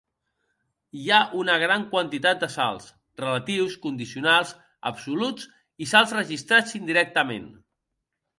[1.01, 2.87] Hi ha una gran quantitat de salts:
[3.21, 4.55] relatius, condicionals,
[4.93, 5.47] absoluts
[5.87, 7.49] i salts registrats indirectament.